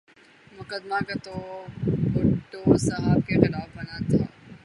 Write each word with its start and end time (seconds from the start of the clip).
مقدمہ 0.57 0.99
تو 1.25 1.35
بھٹو 2.13 2.61
صاحب 2.87 3.19
کے 3.27 3.35
خلاف 3.41 3.67
بنا 3.75 3.97
تھا۔ 4.09 4.23